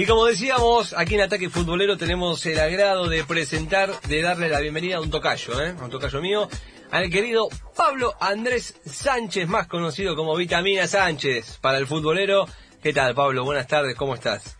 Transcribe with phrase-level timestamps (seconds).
[0.00, 4.58] Y como decíamos, aquí en Ataque Futbolero tenemos el agrado de presentar, de darle la
[4.58, 5.74] bienvenida a un tocayo, ¿eh?
[5.78, 6.48] a un tocayo mío,
[6.90, 12.46] al querido Pablo Andrés Sánchez, más conocido como Vitamina Sánchez, para el futbolero.
[12.82, 13.44] ¿Qué tal, Pablo?
[13.44, 14.56] Buenas tardes, ¿cómo estás?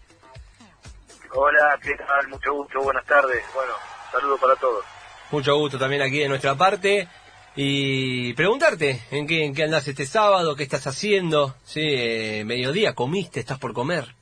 [1.33, 2.29] Hola, ¿qué tal?
[2.29, 3.43] Mucho gusto, buenas tardes.
[3.55, 3.73] Bueno,
[4.13, 4.85] saludos para todos.
[5.31, 7.09] Mucho gusto también aquí de nuestra parte.
[7.57, 10.55] Y preguntarte, ¿en qué, en qué andás este sábado?
[10.55, 11.57] ¿Qué estás haciendo?
[11.65, 13.41] Sí, eh, mediodía, ¿comiste?
[13.41, 14.20] ¿Estás por comer?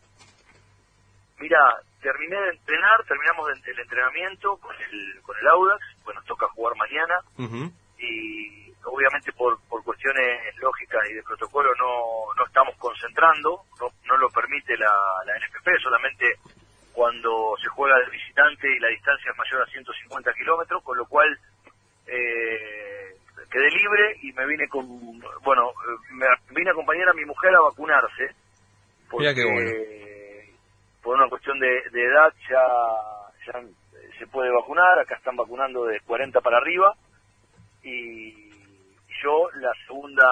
[1.38, 1.58] Mira,
[2.00, 7.14] terminé de entrenar, terminamos el entrenamiento con el, con el Audax, bueno, toca jugar mañana.
[7.98, 14.16] Y obviamente por, por cuestiones lógicas y de protocolo no, no estamos concentrando, no, no
[14.16, 14.92] lo permite la,
[15.26, 16.26] la NFP, solamente
[16.92, 21.06] cuando se juega de visitante y la distancia es mayor a 150 kilómetros, con lo
[21.06, 21.28] cual
[22.06, 23.14] eh,
[23.50, 24.86] quedé libre y me vine con,
[25.44, 25.70] bueno,
[26.12, 28.34] me vine a acompañar a mi mujer a vacunarse,
[29.10, 29.28] porque
[31.08, 32.60] por una cuestión de, edad ya,
[33.46, 33.58] ya
[34.18, 36.92] se puede vacunar, acá están vacunando de 40 para arriba,
[37.82, 38.30] y
[39.24, 40.26] yo la segunda,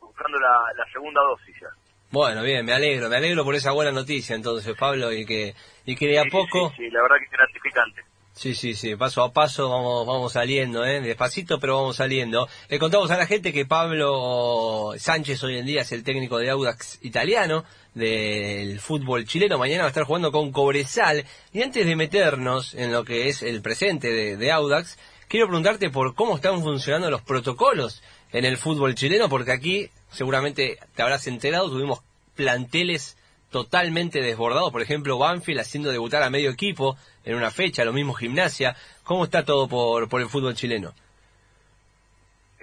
[0.00, 1.68] buscando la, la segunda dosis ya.
[2.10, 5.52] Bueno, bien, me alegro, me alegro por esa buena noticia entonces, Pablo, y que,
[5.84, 6.72] y que de a poco...
[6.74, 8.00] Sí, la verdad que es gratificante.
[8.36, 11.00] Sí, sí, sí, paso a paso vamos, vamos saliendo, ¿eh?
[11.00, 12.46] despacito, pero vamos saliendo.
[12.68, 16.50] Le contamos a la gente que Pablo Sánchez hoy en día es el técnico de
[16.50, 21.24] Audax italiano, del fútbol chileno, mañana va a estar jugando con Cobresal.
[21.54, 25.88] Y antes de meternos en lo que es el presente de, de Audax, quiero preguntarte
[25.88, 31.26] por cómo están funcionando los protocolos en el fútbol chileno, porque aquí seguramente te habrás
[31.26, 32.00] enterado, tuvimos
[32.34, 33.16] planteles
[33.50, 38.14] totalmente desbordados, por ejemplo, Banfield haciendo debutar a medio equipo en una fecha, lo mismo
[38.14, 38.74] Gimnasia.
[39.04, 40.92] ¿Cómo está todo por, por el fútbol chileno?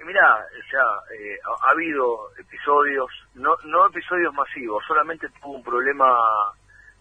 [0.04, 6.06] Mira, ya eh, ha, habido episodios, no, no episodios masivos, solamente tuvo un problema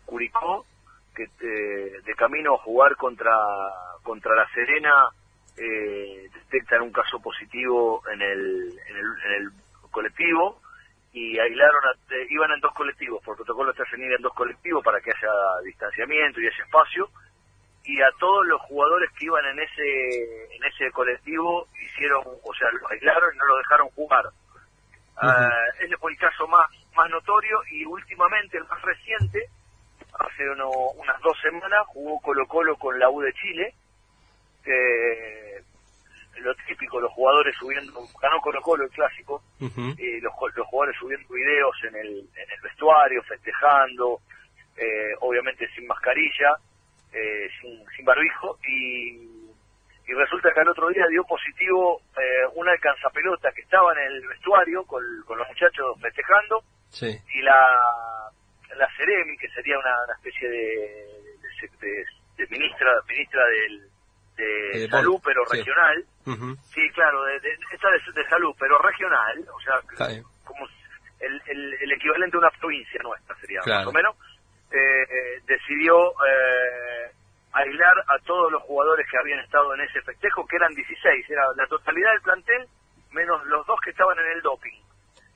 [0.06, 0.66] Curicó,
[1.14, 3.36] que eh, de camino a jugar contra,
[4.04, 5.10] contra La Serena
[5.58, 9.52] eh, detectan un caso positivo en el, en el,
[9.92, 10.60] colectivo
[11.12, 11.84] y aislaron,
[12.30, 15.32] iban en dos colectivos, por protocolo venir en dos colectivos para que haya
[15.64, 17.10] distanciamiento y ese espacio,
[17.86, 22.70] y a todos los jugadores que iban en ese en ese colectivo hicieron, o sea,
[22.72, 24.26] los aislaron y no lo dejaron jugar.
[25.18, 25.50] Ah,
[25.80, 29.40] ese fue el caso más más notorio y últimamente el más reciente,
[30.20, 33.74] hace unas dos semanas jugó Colo Colo con la U de Chile,
[34.64, 35.62] que
[36.40, 41.34] lo típico, los jugadores subiendo, ganó Colo Colo el clásico, y los, los, jugadores subiendo
[41.34, 44.20] videos en el, en el vestuario, festejando,
[44.78, 46.56] eh, obviamente sin mascarilla,
[47.14, 49.24] eh, sin, sin barbijo, y,
[50.08, 54.28] y resulta que al otro día dio positivo eh, una alcanzapelota que estaba en el
[54.28, 56.64] vestuario con, con los muchachos festejando,
[57.02, 58.30] y la,
[58.76, 62.06] la Ceremi, que sería una, especie de,
[62.38, 63.94] de ministra, ministra del
[64.36, 66.06] de salud, pero regional.
[66.74, 67.38] Sí, claro, de,
[67.72, 69.76] esta de, salud, pero regional, o sea,
[70.44, 70.66] como
[71.20, 71.42] el,
[71.82, 74.16] el, equivalente a una provincia nuestra sería, más o menos,
[74.78, 77.12] eh, decidió eh,
[77.54, 81.44] aislar a todos los jugadores que habían estado en ese festejo, que eran 16, era
[81.56, 82.68] la totalidad del plantel,
[83.12, 84.80] menos los dos que estaban en el doping.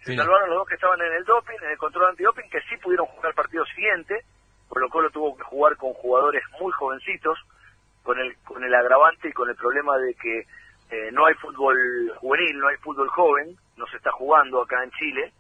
[0.02, 2.78] Se salvaron los dos que estaban en el doping, en el control antidoping, que sí
[2.78, 4.24] pudieron jugar el partido siguiente,
[4.70, 7.38] por lo cual tuvo que jugar con jugadores muy jovencitos,
[8.04, 10.40] con el, con el agravante y con el problema de que
[10.90, 11.78] eh, no hay fútbol
[12.16, 15.34] juvenil, no hay fútbol joven, no se está jugando acá en Chile.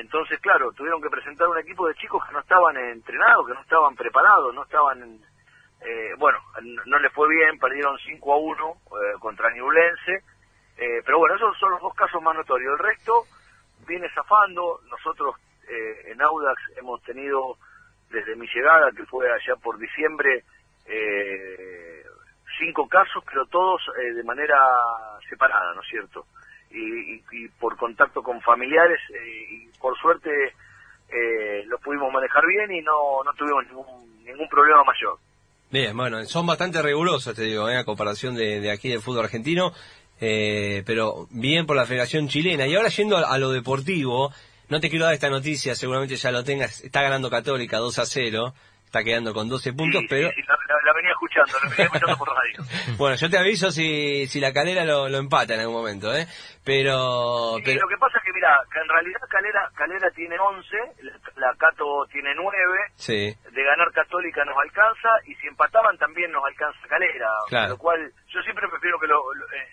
[0.00, 3.60] Entonces, claro, tuvieron que presentar un equipo de chicos que no estaban entrenados, que no
[3.60, 5.20] estaban preparados, no estaban...
[5.80, 6.38] Eh, bueno,
[6.86, 10.24] no les fue bien, perdieron 5 a 1 eh, contra Ñublense,
[11.04, 12.72] pero bueno, esos son los dos casos más notorios.
[12.72, 13.24] El resto
[13.86, 15.34] viene zafando, nosotros
[15.68, 17.56] en Audax hemos tenido,
[18.10, 20.44] desde mi llegada, que fue allá por diciembre,
[20.88, 22.02] eh,
[22.58, 24.56] cinco casos, pero todos eh, de manera
[25.28, 26.26] separada, ¿no es cierto?
[26.70, 30.30] Y, por contacto con familiares, eh, y por suerte
[31.08, 33.64] eh, lo pudimos manejar bien y no, no tuvimos
[34.24, 35.18] ningún, problema mayor.
[35.70, 39.72] Bien, bueno, son bastante rigurosos, te digo, a comparación de, aquí del fútbol argentino,
[40.18, 42.66] pero bien por la Federación Chilena.
[42.66, 44.32] Y ahora yendo a, a, lo deportivo,
[44.68, 48.06] no te quiero dar esta noticia, seguramente ya lo tengas, está ganando Católica 2 a
[48.06, 48.54] 0
[48.88, 50.30] está quedando con 12 puntos, pero...
[50.32, 52.96] Sí, la, venía escuchando, la venía escuchando por radio.
[52.96, 56.26] bueno, yo te aviso si, si la Calera lo, lo empata en algún momento, ¿eh?
[56.64, 57.82] Pero, pero...
[57.82, 60.66] Lo que pasa es que, mira, que en realidad Calera, Calera tiene 11,
[61.36, 62.56] la, Cato tiene 9,
[62.96, 63.36] sí.
[63.52, 67.68] de ganar Católica nos alcanza, y si empataban también nos alcanza Calera, claro.
[67.70, 69.20] lo cual yo siempre prefiero que lo,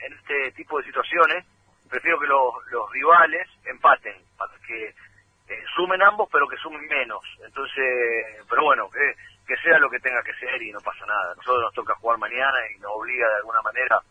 [0.05, 1.45] en este tipo de situaciones,
[1.89, 4.24] prefiero que los, los rivales empaten,
[5.75, 7.21] sumen ambos, pero que sumen menos.
[7.45, 7.85] Entonces,
[8.49, 11.35] pero bueno, que sea lo que tenga que ser y no pasa nada.
[11.35, 14.01] Nosotros nos toca jugar mañana y nos obliga de alguna manera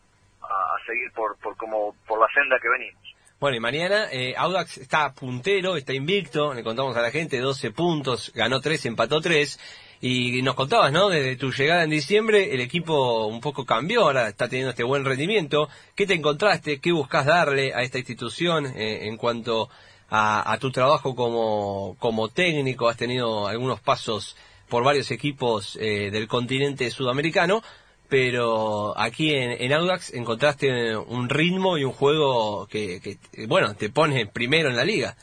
[0.43, 3.03] a, seguir por, por, como, por la senda que venimos.
[3.41, 7.73] Bueno, y mañana eh, Audax está puntero, está invicto, le contamos a la gente, 12
[7.73, 9.91] puntos, ganó 3, empató 3.
[10.01, 11.09] Y nos contabas, ¿no?
[11.09, 15.05] Desde tu llegada en diciembre, el equipo un poco cambió, ahora está teniendo este buen
[15.05, 15.69] rendimiento.
[15.95, 16.79] ¿Qué te encontraste?
[16.79, 19.71] ¿Qué buscas darle a esta institución eh, en cuanto
[20.11, 22.89] a, tu trabajo como, como técnico?
[22.89, 24.37] Has tenido algunos pasos
[24.69, 27.63] por varios equipos eh, del continente sudamericano,
[28.09, 34.27] pero aquí en, Audax encontraste un ritmo y un juego que, que, bueno, te pone
[34.27, 35.15] primero en la liga.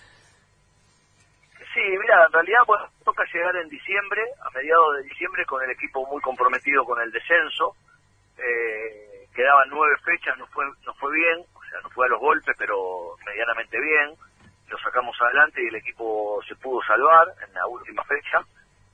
[1.73, 5.71] Sí, mira, en realidad bueno, toca llegar en diciembre, a mediados de diciembre, con el
[5.71, 7.75] equipo muy comprometido con el descenso.
[8.37, 12.19] Eh, quedaban nueve fechas, nos fue, nos fue bien, o sea, no fue a los
[12.19, 14.15] golpes, pero medianamente bien.
[14.71, 18.39] Lo sacamos adelante y el equipo se pudo salvar en la última fecha.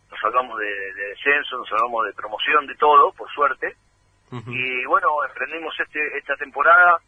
[0.10, 3.76] Nos salvamos de, descenso, nos salvamos de promoción, de todo, por suerte.
[4.48, 7.00] Y bueno, emprendimos este, esta temporada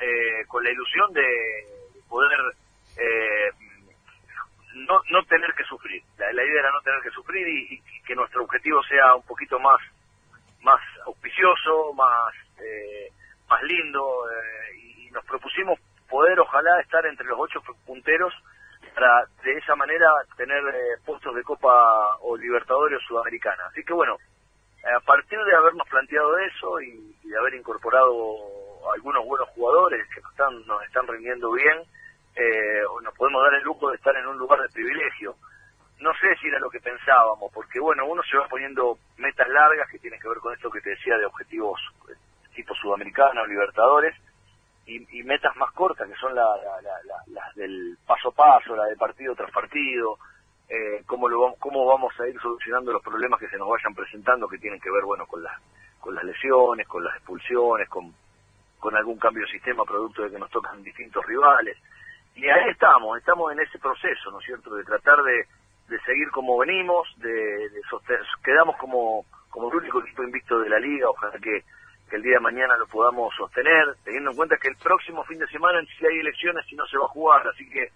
[0.00, 1.26] eh, con la ilusión de
[2.08, 2.38] poder
[2.96, 3.50] eh,
[4.74, 6.02] no, no tener que sufrir.
[6.18, 9.80] La, idea era no tener que sufrir y, que nuestro objetivo sea un poquito más
[10.62, 13.08] más auspicioso, más eh,
[13.48, 15.78] más lindo eh, y, nos propusimos
[16.14, 18.32] poder ojalá estar entre los ocho punteros
[18.94, 20.06] para de esa manera
[20.36, 23.66] tener eh, puestos de Copa o Libertadores Sudamericana.
[23.66, 24.16] Así que bueno,
[24.94, 28.14] a partir de habernos planteado eso y, de haber incorporado
[28.94, 31.82] algunos buenos jugadores que nos están, nos están rindiendo bien,
[32.36, 35.34] eh, nos podemos dar el lujo de estar en un lugar de privilegio.
[35.98, 39.90] No sé si era lo que pensábamos, porque bueno, uno se va poniendo metas largas
[39.90, 42.14] que tienen que ver con esto que te decía de objetivos eh,
[42.54, 44.14] tipo sudamericano, libertadores,
[44.86, 49.50] y, metas más cortas que son las del paso a paso, la de partido tras
[49.50, 50.18] partido,
[50.68, 54.48] eh, cómo, lo, cómo vamos a ir solucionando los problemas que se nos vayan presentando
[54.48, 55.52] que tienen que ver bueno con las
[56.04, 58.12] con las lesiones, con las expulsiones, con,
[58.78, 61.78] con algún cambio de sistema producto de que nos tocan distintos rivales.
[62.34, 65.46] Y ahí estamos, estamos en ese proceso, ¿no es cierto?, de tratar de,
[65.88, 67.80] de seguir como venimos, de, de
[68.42, 71.64] quedamos como, como el único equipo invicto de la liga, ojalá que,
[72.08, 75.38] que el día de mañana lo podamos sostener, teniendo en cuenta que el próximo fin
[75.38, 77.88] de semana si hay elecciones y no se va a jugar, así que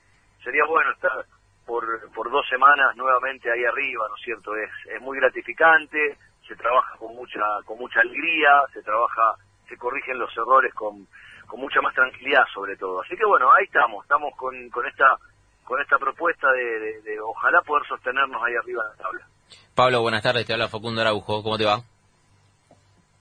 [0.42, 1.24] sería bueno estar
[1.66, 4.56] por, por dos semanas nuevamente ahí arriba, ¿no es cierto?
[4.56, 6.16] Es, es muy gratificante,
[6.46, 9.34] se trabaja con mucha, con mucha alegría, se trabaja,
[9.68, 11.06] se corrigen los errores con,
[11.46, 13.02] con mucha más tranquilidad sobre todo.
[13.02, 15.16] Así que bueno, ahí estamos, estamos con, con esta
[15.64, 19.26] con esta propuesta de, ojalá poder sostenernos ahí arriba de la tabla.
[19.74, 21.82] Pablo, buenas tardes, te habla Facundo Araujo, ¿cómo te va?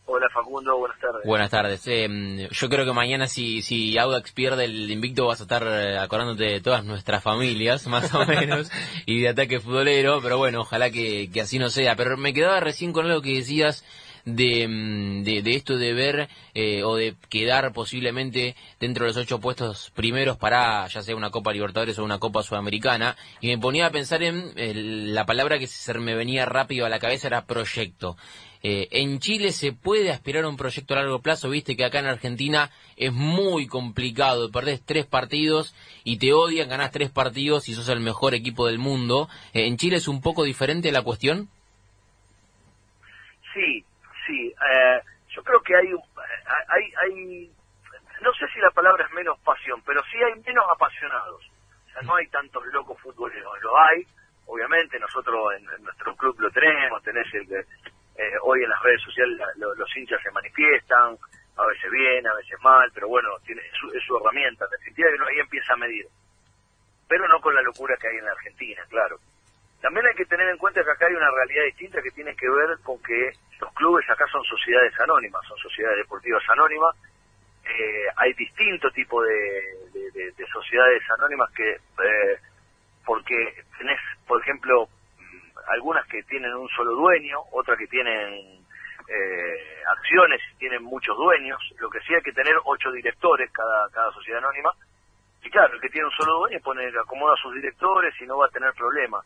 [0.09, 1.25] Hola Facundo, buenas tardes.
[1.25, 1.81] Buenas tardes.
[1.86, 5.98] Eh, yo creo que mañana si, si Audax pierde el invicto vas a estar eh,
[5.98, 8.71] acordándote de todas nuestras familias, más o menos,
[9.06, 11.95] y de ataque futbolero, pero bueno, ojalá que, que así no sea.
[11.95, 13.83] Pero me quedaba recién con algo que decías
[14.27, 19.39] Mm, de, de, esto de ver eh, o de quedar posiblemente dentro de los ocho
[19.39, 23.86] puestos primeros para ya sea una Copa Libertadores o una Copa Sudamericana y me ponía
[23.86, 28.18] a pensar en la palabra que se me venía rápido a la cabeza era proyecto.
[28.63, 32.00] Eh, en Chile se puede aspirar a un proyecto a largo plazo, viste que acá
[32.00, 37.74] en Argentina es muy complicado, perdés tres partidos y te odian, ganás tres partidos y
[37.74, 39.30] sos el mejor equipo del mundo.
[39.54, 41.50] Eh, ¿En Chile es un poco diferente la cuestión?
[43.54, 43.86] Sí,
[44.25, 45.88] sí, eh, yo creo que hay,
[46.67, 47.51] hay, hay,
[48.22, 51.43] no sé si la palabra es menos pasión, pero sí hay menos apasionados.
[51.88, 54.05] O sea, no hay tantos locos futboleros, lo hay,
[54.48, 57.48] obviamente, nosotros en, nuestro club lo tenemos, tenés el
[58.17, 61.15] eh, hoy en las redes sociales los hinchas se manifiestan,
[61.57, 64.71] a veces bien, a veces mal, pero bueno, tiene, es, su, es su herramienta, en
[64.71, 66.05] definitiva, ahí empieza a medir.
[67.07, 69.17] Pero no con la locura que hay en la Argentina, claro.
[69.81, 72.50] También hay que tener en cuenta que acá hay una realidad distinta que tiene que
[72.50, 73.31] ver con que
[73.62, 76.95] los clubes acá son sociedades anónimas, son sociedades deportivas anónimas.
[77.63, 82.38] Eh, hay distintos tipos de, sociedades anónimas que, eh,
[83.05, 84.89] porque tenés, por ejemplo,
[85.67, 88.65] algunas que tienen un solo dueño, otras que tienen
[89.07, 91.59] eh, acciones y tienen muchos dueños.
[91.79, 94.71] Lo que sí hay que tener ocho directores cada, cada sociedad anónima.
[95.43, 98.38] Y claro, el que tiene un solo dueño pone, acomoda a sus directores y no
[98.38, 99.25] va a tener problemas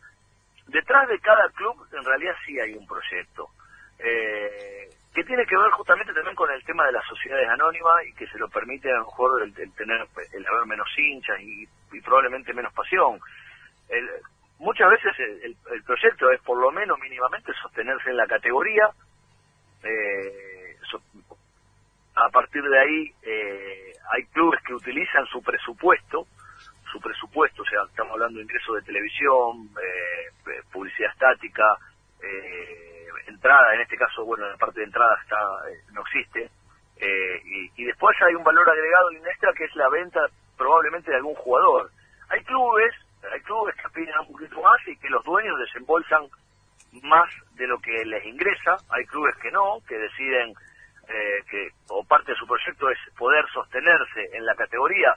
[0.72, 3.50] detrás de cada club en realidad sí hay un proyecto.
[4.00, 8.14] Eh, que tiene que ver justamente también con el tema de las sociedades anónimas y
[8.14, 11.68] que se lo permite a lo mejor el, tener el haber menos hinchas y,
[12.02, 13.20] probablemente menos pasión.
[14.62, 15.12] Muchas veces
[15.44, 18.90] el, proyecto es por lo menos mínimamente sostenerse en la categoría.
[19.84, 20.78] Eh,
[22.16, 26.28] a partir de ahí eh, hay clubes que utilizan su presupuesto
[26.92, 31.64] su presupuesto, o sea, estamos hablando de ingresos de televisión, eh, publicidad estática,
[32.22, 35.40] eh, entrada, en este caso, bueno, la parte de entrada está,
[35.94, 36.52] no existe,
[37.46, 40.20] y, y, después hay un valor agregado en extra que es la venta
[40.58, 41.90] probablemente de algún jugador.
[42.28, 42.94] Hay clubes,
[43.32, 46.28] hay clubes que piden un poquito más y que los dueños desembolsan
[47.04, 50.54] más de lo que les ingresa, hay clubes que no, que deciden
[51.08, 55.16] eh, que o parte de su proyecto es poder sostenerse en la categoría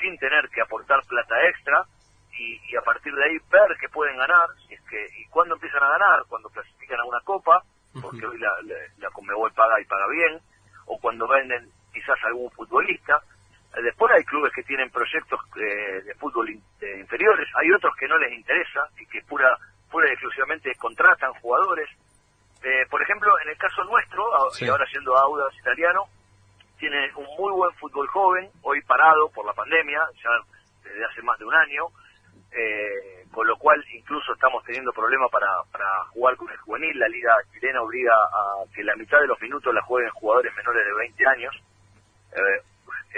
[0.00, 1.82] sin tener que aportar plata extra
[2.36, 5.82] y, a partir de ahí ver que pueden ganar y es que y cuándo empiezan
[5.82, 7.62] a ganar cuando clasifican a una copa
[8.02, 10.40] porque hoy la, la, la Conmebol paga y paga bien
[10.86, 13.22] o cuando venden quizás algún futbolista
[13.82, 18.32] después hay clubes que tienen proyectos eh, de fútbol inferiores hay otros que no les
[18.32, 19.56] interesa y que pura
[19.90, 21.88] pura y exclusivamente contratan jugadores
[22.64, 24.24] eh, por ejemplo, en el caso nuestro,
[24.58, 26.04] y ahora siendo Audas italiano,
[26.78, 30.30] tiene un muy buen fútbol joven, hoy parado por la pandemia, ya
[30.82, 31.88] desde hace más de un año,
[32.52, 36.98] eh, con lo cual incluso estamos teniendo problemas para, para jugar con el juvenil.
[36.98, 40.86] La liga chilena obliga a que la mitad de los minutos la jueguen jugadores menores
[40.86, 41.54] de 20 años.
[42.32, 42.62] Eh,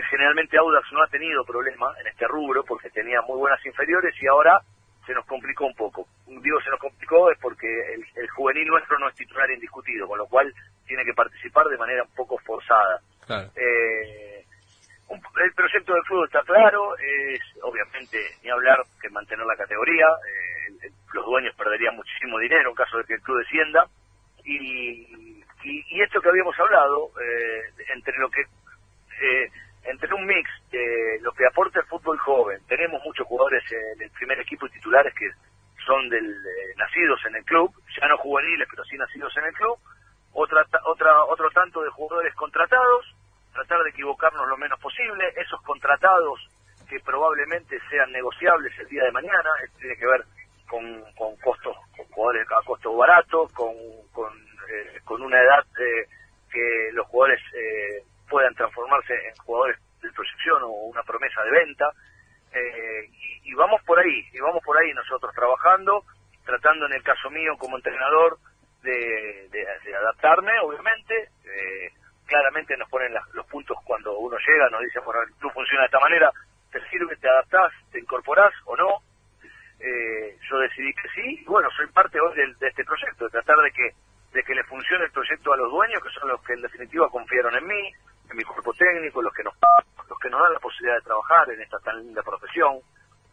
[0.04, 4.26] generalmente Audax no ha tenido problema en este rubro porque tenía muy buenas inferiores y
[4.26, 4.60] ahora
[5.06, 6.06] se nos complicó un poco.
[6.26, 10.26] Digo se nos complicó es porque el, juvenil nuestro no es titular indiscutido, con lo
[10.26, 10.52] cual
[10.86, 13.00] tiene que participar de manera un poco forzada.
[13.56, 14.44] Eh,
[15.08, 20.90] el proyecto del fútbol está claro, es obviamente ni hablar que mantener la categoría, eh,
[21.12, 23.86] los dueños perderían muchísimo dinero en caso de que el club descienda,
[24.44, 29.50] y, y, esto que habíamos hablado, eh, entre lo que eh,
[29.86, 34.10] entre un mix de lo que aporta el fútbol joven, tenemos muchos jugadores en el
[34.10, 35.30] primer equipo y titulares que
[35.84, 39.52] son del, eh, nacidos en el club, ya no juveniles, pero sí nacidos en el
[39.54, 39.78] club,
[40.32, 43.14] otra, otra, otro tanto de jugadores contratados,
[43.52, 46.40] tratar de equivocarnos lo menos posible, esos contratados
[46.88, 50.24] que probablemente sean negociables el día de mañana, esto tiene que ver
[50.68, 53.74] con, con costos, con jugadores a costo barato, con,
[54.12, 54.32] con,
[54.68, 56.06] eh, una edad eh,
[56.52, 58.02] que los jugadores eh,
[59.14, 61.90] en jugadores de proyección o una promesa de venta.
[62.52, 63.10] Eh,
[63.44, 66.04] y, vamos por ahí, y vamos por ahí nosotros trabajando,
[66.44, 68.38] tratando en el caso mío como entrenador
[68.82, 71.14] de, adaptarme, obviamente.
[71.44, 71.90] Eh,
[72.26, 76.00] claramente nos ponen los puntos cuando uno llega, nos dicen, bueno, tú funciona de esta
[76.00, 76.30] manera,
[76.70, 78.98] te sirve, te adaptás, te incorporás o no.
[79.78, 83.56] Eh, yo decidí que sí, y bueno, soy parte hoy de, este proyecto, de tratar
[83.58, 83.90] de que
[84.32, 87.08] de que le funcione el proyecto a los dueños, que son los que en definitiva
[87.08, 87.92] confiaron en mí,
[88.36, 89.54] mi cuerpo técnico, los que nos
[90.08, 92.78] los que nos dan la posibilidad de trabajar en esta tan linda profesión,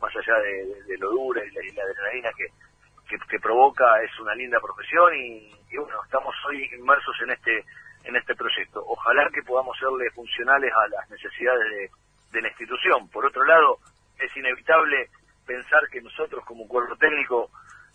[0.01, 4.59] más allá de, lo dura y la, y adrenalina que, que, provoca, es una linda
[4.59, 7.65] profesión y, bueno, estamos hoy inmersos en este
[8.05, 8.83] en este proyecto.
[8.85, 11.89] Ojalá que podamos serle funcionales a las necesidades de,
[12.31, 13.07] de la institución.
[13.09, 13.77] Por otro lado,
[14.19, 15.09] es inevitable
[15.45, 17.49] pensar que nosotros como cuerpo técnico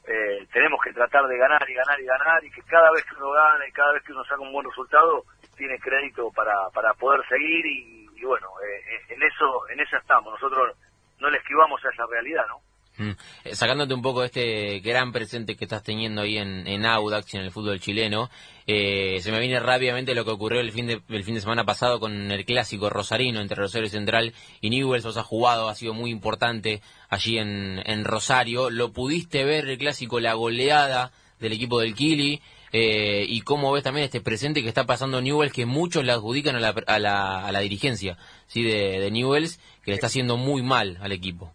[0.08, 3.14] eh, tenemos que tratar de ganar y ganar y ganar y que cada vez que
[3.16, 5.22] uno gana y cada vez que uno saca un buen resultado
[5.54, 10.32] tiene crédito para, para poder seguir y, bueno, eh, eh, en eso en eso estamos.
[10.32, 10.76] Nosotros
[11.20, 12.60] no le esquivamos a esa realidad, ¿no?
[12.98, 13.10] Mm.
[13.44, 17.32] Eh, sacándote un poco de este gran presente que estás teniendo ahí en, en Audax,
[17.34, 18.28] en el fútbol chileno,
[18.66, 21.64] eh, se me viene rápidamente lo que ocurrió el fin, de, el fin de semana
[21.64, 25.04] pasado con el clásico rosarino entre Rosario Central y Newell's.
[25.04, 28.68] Os ha jugado, ha sido muy importante allí en, en Rosario.
[28.68, 32.42] ¿Lo pudiste ver el clásico, la goleada del equipo del Kili?
[32.72, 36.56] Eh, y cómo ves también este presente que está pasando Newells, que muchos le adjudican
[36.56, 38.62] a la, a la, a la dirigencia ¿sí?
[38.62, 41.50] de, de Newells, que le está haciendo muy mal al equipo.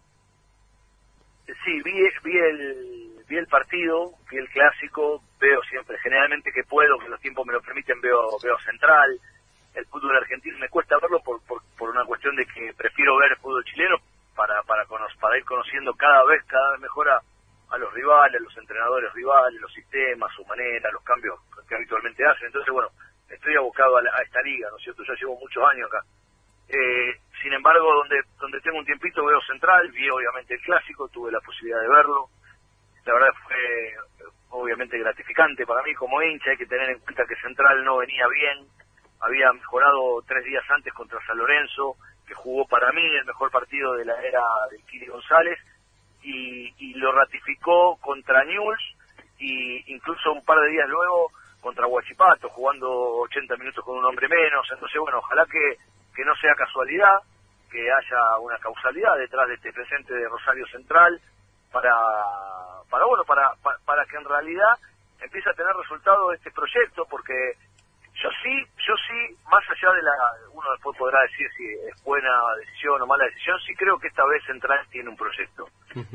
[1.63, 1.93] Sí, vi,
[2.23, 7.21] vi, el, vi el partido, vi el clásico, veo siempre, generalmente que puedo, que los
[7.21, 9.19] tiempos me lo permiten, veo, veo Central,
[9.73, 13.31] el fútbol argentino, me cuesta verlo por, por, por una cuestión de que prefiero ver
[13.31, 13.97] el fútbol chileno
[14.35, 14.85] para, para,
[15.19, 17.19] para ir conociendo cada vez, cada vez mejor a,
[17.69, 22.23] a los rivales, a los entrenadores rivales, los sistemas, su manera, los cambios que habitualmente
[22.25, 22.47] hacen.
[22.47, 22.89] Entonces, bueno,
[23.29, 25.03] estoy abocado a, esta liga, ¿no es cierto?
[25.07, 26.05] Ya llevo muchos años acá.
[26.69, 31.31] Eh, sin embargo, donde donde tengo un tiempito veo Central, vi obviamente el clásico, tuve
[31.31, 32.29] la posibilidad de verlo.
[33.05, 33.57] La verdad fue
[34.49, 38.25] obviamente gratificante para mí como hincha, hay que tener en cuenta que Central no venía
[38.27, 38.65] bien,
[39.19, 43.93] había mejorado tres días antes contra San Lorenzo, que jugó para mí el mejor partido
[43.95, 45.59] de la era de Kili González,
[46.23, 48.79] y, lo ratificó contra News
[49.39, 52.89] y incluso un par de días luego contra Huachipato, jugando
[53.23, 54.65] 80 minutos con un hombre menos.
[54.71, 55.77] Entonces, bueno, ojalá que,
[56.15, 57.19] que no sea casualidad,
[57.73, 61.19] que haya una causalidad detrás de este presente de Rosario Central
[61.71, 61.91] para,
[62.89, 63.51] para bueno, para,
[63.83, 64.77] para, que en realidad
[65.19, 67.33] empiece a tener resultado este proyecto, porque
[68.21, 68.53] Yo sí,
[68.87, 70.13] yo sí, más allá de la,
[70.53, 74.23] uno después podrá decir si es buena decisión o mala decisión, sí creo que esta
[74.25, 75.65] vez Central tiene un proyecto.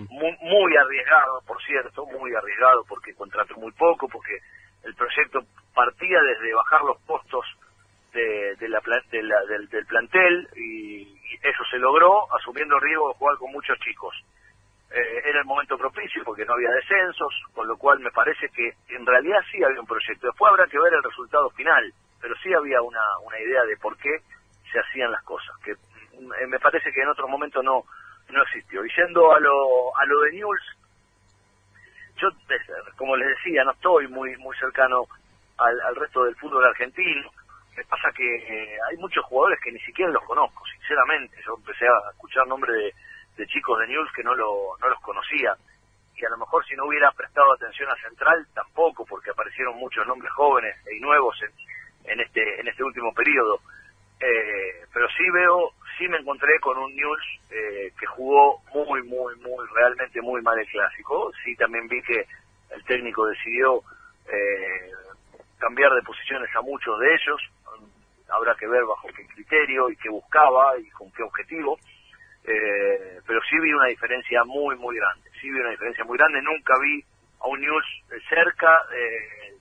[0.08, 4.38] Muy, muy arriesgado, por cierto, muy arriesgado porque contrató muy poco, porque
[4.84, 5.40] el proyecto
[5.74, 7.44] partía desde bajar los costos
[8.58, 13.52] de, la, del, del, plantel y, eso se logró asumiendo el riesgo de jugar con
[13.52, 14.14] muchos chicos.
[14.90, 18.72] Eh, era el momento propicio porque no había descensos, con lo cual me parece que
[18.88, 20.26] en realidad sí había un proyecto.
[20.26, 23.96] Después habrá que ver el resultado final, pero sí había una, una idea de por
[23.98, 24.18] qué
[24.72, 25.74] se hacían las cosas, que
[26.18, 27.84] mm, me parece que en otro momento no,
[28.30, 28.84] no existió.
[28.84, 30.60] Y yendo a lo, a lo de News,
[32.16, 32.28] yo,
[32.96, 35.04] como les decía, no estoy muy, muy cercano
[35.58, 37.30] al resto del fútbol argentino.
[37.78, 41.36] Me pasa que eh, hay muchos jugadores que ni siquiera los conozco, sinceramente.
[41.46, 42.92] Yo empecé a escuchar nombres de,
[43.36, 45.54] de chicos de News que no, lo, los conocía.
[46.16, 50.04] Y a lo mejor si no hubiera prestado atención a Central, tampoco, porque aparecieron muchos
[50.08, 53.60] nombres jóvenes y nuevos en, en este en este último periodo.
[54.18, 59.36] Eh, pero sí veo, sí me encontré con un News eh, que jugó muy, muy,
[59.36, 61.30] muy, realmente muy mal el clásico.
[61.44, 62.26] Sí también vi que
[62.74, 63.82] el técnico decidió
[64.26, 64.90] eh,
[65.58, 67.40] cambiar de posiciones a muchos de ellos.
[68.28, 71.78] Habrá que ver bajo qué criterio y qué buscaba y con qué objetivo.
[72.44, 75.30] Eh, pero sí vi una diferencia muy, muy grande.
[75.40, 76.40] Sí vi una diferencia muy grande.
[76.42, 77.02] Nunca vi
[77.40, 77.84] a un News
[78.28, 78.84] cerca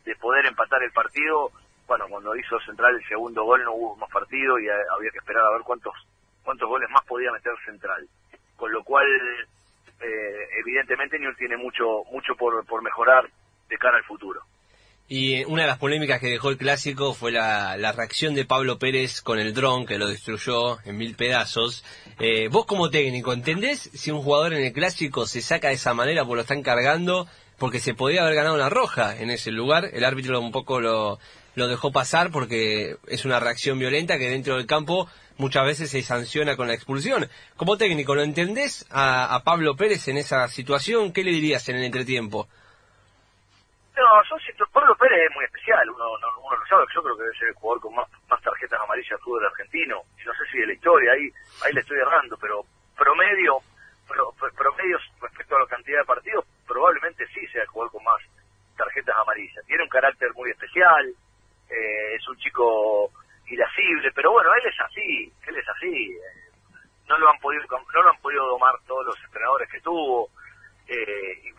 [0.04, 1.52] de poder empatar el partido
[1.88, 5.44] bueno, cuando hizo Central el segundo gol no hubo más partido y había que esperar
[5.46, 5.94] a ver cuántos
[6.44, 8.08] cuántos goles más podía meter Central.
[8.56, 9.08] Con lo cual,
[10.02, 13.30] eh, evidentemente, Newell tiene mucho mucho por, por mejorar
[13.70, 14.42] de cara al futuro.
[15.10, 19.22] Y una de las polémicas que dejó el clásico fue la, reacción de Pablo Pérez
[19.22, 21.86] con el dron que lo destruyó en mil pedazos.
[22.20, 25.94] Eh, vos como técnico, ¿entendés si un jugador en el clásico se saca de esa
[25.94, 27.28] manera porque lo están cargando?
[27.58, 29.90] Porque se podía haber ganado una roja en ese lugar.
[29.94, 31.20] El árbitro un poco lo,
[31.56, 36.04] lo dejó pasar porque es una reacción violenta que dentro del campo muchas veces se
[36.04, 37.30] sanciona con la expulsión.
[37.56, 41.12] Como técnico, ¿lo entendés a, Pablo Pérez en esa situación?
[41.12, 42.48] ¿Qué le dirías en el entretiempo?
[43.98, 47.38] No, siento, Pablo Pérez es muy especial, uno, uno lo sabe, yo creo que debe
[47.38, 50.68] ser el jugador con más, más tarjetas amarillas del fútbol argentino, no sé si de
[50.68, 51.32] la historia, ahí,
[51.66, 52.62] ahí le estoy errando, pero
[52.96, 53.58] promedio,
[54.08, 58.22] pro, promedios respecto a la cantidad de partidos, probablemente sí sea el jugador con más
[58.78, 59.66] tarjetas amarillas.
[59.66, 61.08] Tiene un carácter muy especial,
[61.70, 63.12] eh, es un chico
[63.48, 66.16] irascible, pero bueno, él es así, él es así.
[67.10, 70.30] no lo han podido no lo han podido domar todos los entrenadores que tuvo.
[70.88, 71.52] Eh, y,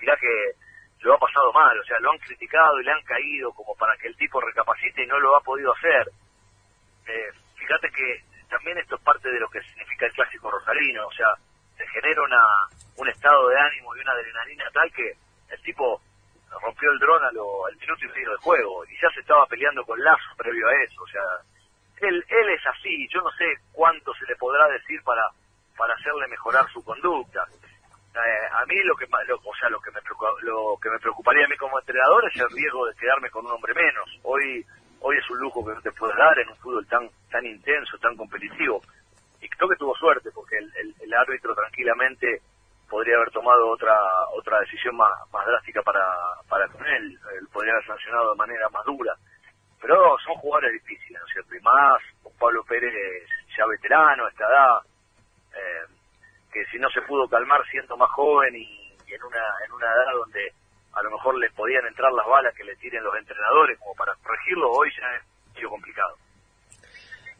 [0.00, 0.65] mirá que
[1.06, 3.96] lo ha pasado mal, o sea, lo han criticado y le han caído como para
[3.96, 6.10] que el tipo recapacite y no lo ha podido hacer.
[7.06, 11.12] Eh, fíjate que también esto es parte de lo que significa el clásico rosalino, o
[11.12, 11.28] sea,
[11.76, 12.42] se genera una,
[12.96, 15.12] un estado de ánimo y una adrenalina tal que
[15.48, 16.00] el tipo
[16.60, 20.02] rompió el dron al minuto y medio de juego y ya se estaba peleando con
[20.02, 21.22] Lazo previo a eso, o sea,
[22.00, 25.22] él, él es así, yo no sé cuánto se le podrá decir para,
[25.76, 27.46] para hacerle mejorar su conducta.
[28.16, 30.00] Eh, a mí lo que lo, o sea lo que me
[30.42, 33.52] lo que me preocuparía a mí como entrenador es el riesgo de quedarme con un
[33.52, 34.64] hombre menos hoy
[35.00, 37.98] hoy es un lujo que no te puedes dar en un fútbol tan tan intenso
[37.98, 38.80] tan competitivo
[39.42, 42.40] y creo que tuvo suerte porque el árbitro tranquilamente
[42.88, 43.94] podría haber tomado otra
[44.32, 46.02] otra decisión más, más drástica para,
[46.48, 49.14] para con él, él podría haber sancionado de manera más dura.
[49.80, 51.54] Pero son jugadores difíciles, ¿no es cierto?
[51.54, 52.02] Y más
[52.38, 52.92] Pablo Pérez
[53.56, 54.78] ya veterano a esta edad,
[55.54, 55.86] eh,
[56.56, 58.64] que si no se pudo calmar siendo más joven y,
[59.12, 60.40] en una en una edad donde
[60.94, 64.14] a lo mejor le podían entrar las balas que le tiren los entrenadores como para
[64.24, 66.16] corregirlo, hoy ya es sido complicado.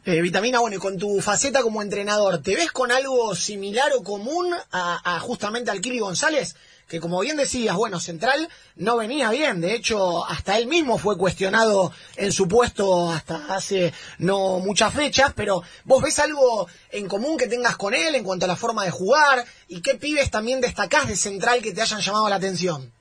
[0.05, 4.03] Eh, Vitamina, bueno, y con tu faceta como entrenador, ¿te ves con algo similar o
[4.03, 6.55] común a, justamente al Kili González?
[6.89, 8.47] Que como bien decías, bueno, Central
[8.77, 13.93] no venía bien, de hecho, hasta él mismo fue cuestionado en su puesto hasta hace
[14.19, 18.45] no muchas fechas, pero ¿vos ves algo en común que tengas con él en cuanto
[18.45, 19.43] a la forma de jugar?
[19.67, 22.91] ¿Y qué pibes también destacás de Central que te hayan llamado la atención?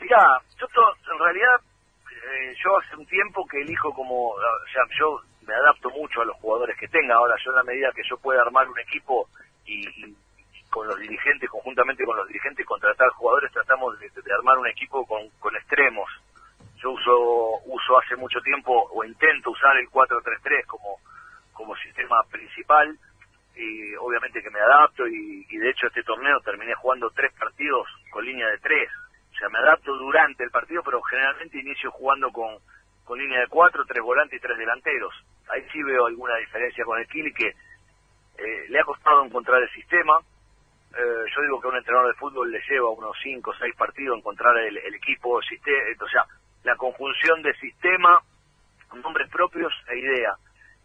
[0.00, 1.60] Mira, yo en realidad
[2.10, 4.38] eh, yo hace un tiempo que elijo como, o
[4.72, 7.14] sea, yo me adapto mucho a los jugadores que tenga.
[7.14, 9.28] Ahora, yo en la medida que yo pueda armar un equipo
[9.66, 10.14] y,
[10.70, 15.28] con los dirigentes, conjuntamente con los dirigentes, contratar jugadores, tratamos de, armar un equipo con,
[15.38, 16.08] con extremos.
[16.76, 20.96] Yo uso, uso hace mucho tiempo, o intento usar el 4-3-3 como,
[21.52, 22.96] como sistema principal,
[23.54, 28.24] y obviamente que me adapto, y, de hecho este torneo terminé jugando tres partidos con
[28.24, 28.88] línea de tres
[29.40, 32.58] sea, me adapto durante el partido, pero generalmente inicio jugando con,
[33.04, 35.14] con línea de cuatro, tres volantes y tres delanteros.
[35.48, 39.70] Ahí sí veo alguna diferencia con el Kili que eh, le ha costado encontrar el
[39.70, 40.18] sistema.
[40.96, 43.74] Eh, yo digo que a un entrenador de fútbol le lleva unos cinco o seis
[43.76, 46.24] partidos encontrar el, equipo, el sistema, o sea,
[46.64, 48.20] la conjunción de sistema,
[49.02, 50.34] nombres propios e idea.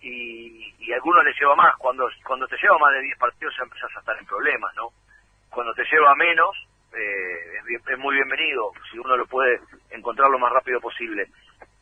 [0.02, 1.76] Y, y a algunos les lleva más.
[1.78, 4.89] Cuando, cuando te lleva más de 10 partidos ya empezás a estar en problemas, ¿no?
[5.50, 6.56] Cuando te lleva menos,
[6.94, 11.28] eh, es, es, muy bienvenido, si uno lo puede encontrar lo más rápido posible.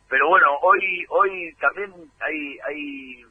[0.08, 3.24] Pero bueno, hoy hoy también hay, hay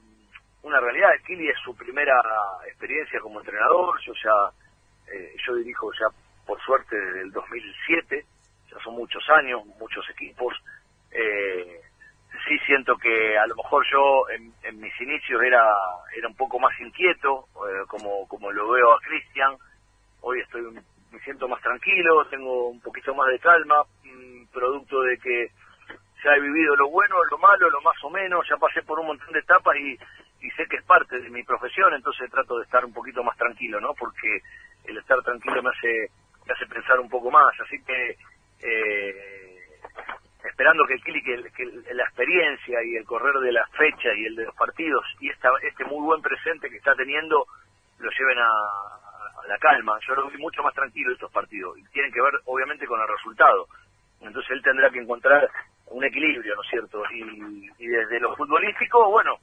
[0.63, 1.09] una realidad.
[1.25, 2.21] Kili es su primera
[2.67, 3.99] experiencia como entrenador.
[4.01, 4.51] Yo ya,
[5.11, 6.07] eh, yo dirijo ya
[6.45, 8.25] por suerte desde el 2007.
[8.71, 10.53] Ya son muchos años, muchos equipos.
[11.11, 11.81] Eh,
[12.47, 15.63] sí siento que a lo mejor yo en, mis inicios era
[16.15, 19.55] era un poco más inquieto, eh, como como lo veo a Cristian.
[20.21, 20.63] Hoy estoy
[21.11, 25.51] me siento más tranquilo, tengo un poquito más de calma, mmm, producto de que
[26.23, 29.07] ya he vivido lo bueno, lo malo, lo más o menos, ya pasé por un
[29.07, 29.93] montón de etapas y,
[30.41, 33.37] y sé que es parte de mi profesión, entonces trato de estar un poquito más
[33.37, 33.93] tranquilo, ¿no?
[33.93, 34.41] Porque
[34.85, 36.09] el estar tranquilo me hace,
[36.45, 38.17] me hace pensar un poco más, así que
[38.61, 39.67] eh,
[40.43, 44.35] esperando que el que, que la experiencia y el correr de las fechas y el
[44.35, 47.45] de los partidos y esta, este muy buen presente que está teniendo
[47.99, 49.97] lo lleven a, a la calma.
[50.07, 53.07] Yo lo vi mucho más tranquilo estos partidos y tienen que ver obviamente con el
[53.07, 53.67] resultado.
[54.21, 55.49] Entonces él tendrá que encontrar
[55.87, 57.03] un equilibrio, ¿no es cierto?
[57.11, 59.37] Y, y desde lo futbolístico, bueno,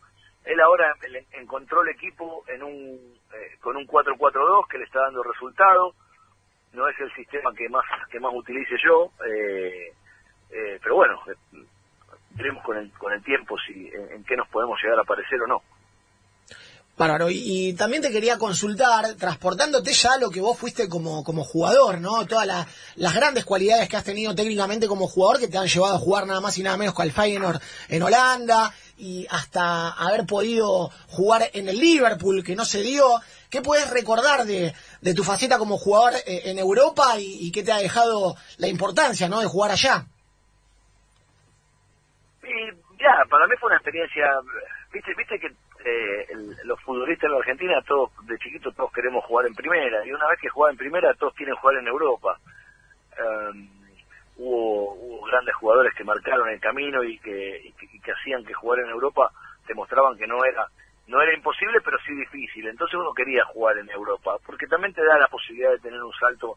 [0.45, 0.95] él ahora
[1.33, 5.95] encontró el equipo en un eh, con un 4-4-2 que le está dando resultado.
[6.73, 9.93] No es el sistema que más que más utilice yo, eh,
[10.51, 11.21] eh, pero bueno,
[12.31, 15.47] veremos con el, con el tiempo si en, qué nos podemos llegar a parecer o
[15.47, 15.63] no.
[16.97, 21.45] Bárbaro, y, y, también te quería consultar, transportándote ya lo que vos fuiste como, como
[21.45, 22.27] jugador, ¿no?
[22.27, 25.95] Todas la, las grandes cualidades que has tenido técnicamente como jugador que te han llevado
[25.95, 30.27] a jugar nada más y nada menos que al Feyenoord en Holanda y hasta haber
[30.27, 33.05] podido jugar en el Liverpool, que no se dio.
[33.51, 37.73] ¿Qué puedes recordar de, de tu faceta como jugador eh, en Europa y, qué te
[37.73, 39.41] ha dejado la importancia, ¿no?
[39.41, 40.05] De jugar allá.
[42.43, 42.67] Y
[43.01, 44.27] ya, para mí fue una experiencia,
[44.93, 49.25] viste, viste que eh, el, los futbolistas en la Argentina, todos de chiquitos todos queremos
[49.25, 52.39] jugar en primera, y una vez que juegan en primera, todos quieren jugar en Europa.
[53.19, 53.69] Um,
[54.37, 58.91] hubo, hubo, grandes jugadores que marcaron el camino y que, que hacían que jugar en
[58.91, 59.31] Europa
[59.67, 60.67] demostraban que no era
[61.11, 62.69] no era imposible, pero sí difícil.
[62.69, 66.13] Entonces uno quería jugar en Europa, porque también te da la posibilidad de tener un
[66.13, 66.57] salto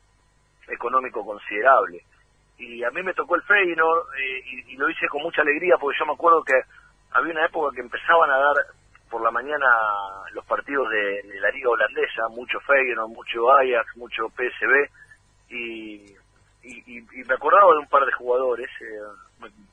[0.67, 2.03] económico considerable.
[2.57, 5.97] Y a mí me tocó el Feyenoord eh, y, lo hice con mucha alegría, porque
[5.99, 6.53] yo me acuerdo que
[7.11, 8.55] había una época que empezaban a dar
[9.09, 9.65] por la mañana
[10.33, 14.89] los partidos de, la liga holandesa, mucho Feyenoord, mucho Ajax, mucho PSV,
[15.49, 16.15] y,
[16.63, 18.99] y, y, me acordaba de un par de jugadores, eh,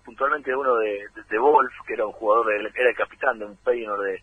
[0.04, 3.46] puntualmente uno de, de, de, Wolf, que era un jugador, de, era el capitán de
[3.46, 4.22] un Feyenoord de,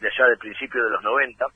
[0.00, 1.46] de allá de principios de los 90,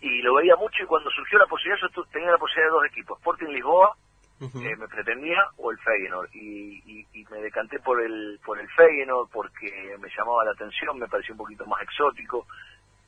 [0.00, 2.86] y lo veía mucho y cuando surgió la posibilidad, yo tenía la posibilidad de dos
[2.86, 3.96] equipos, Sporting Lisboa
[4.40, 4.64] Uh -huh.
[4.64, 8.68] eh, me pretendía o el Feyenoord y, y, y, me decanté por el por el
[8.70, 12.46] Feyenoord porque me llamaba la atención me pareció un poquito más exótico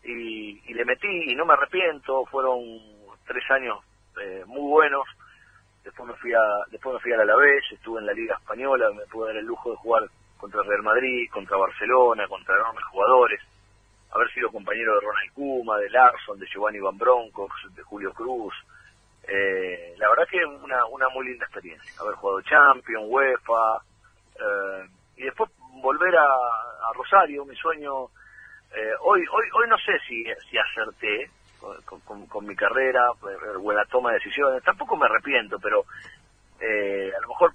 [0.02, 2.58] y, y le metí y no me arrepiento fueron
[3.28, 3.78] tres años
[4.20, 5.04] eh, muy buenos
[5.84, 6.40] después me fui a
[6.70, 9.70] después me fui al Alavés estuve en la Liga española me pude dar el lujo
[9.70, 13.40] de jugar contra Real Madrid contra Barcelona contra enormes jugadores
[14.12, 18.54] haber sido compañero de Ronald Kuma de Larson de Giovanni Van Broncos de Julio Cruz.
[19.22, 23.82] Eh, la verdad que una, una muy linda experiencia, haber jugado Champions, UEFA,
[24.34, 25.50] eh, y después
[25.82, 26.26] volver a,
[26.92, 28.06] Rosario, mi sueño,
[28.74, 33.76] eh, hoy, hoy, hoy no sé si, si acerté con, con, mi carrera o en
[33.76, 35.84] la toma de decisiones, tampoco me arrepiento, pero
[36.60, 37.52] eh, a lo mejor,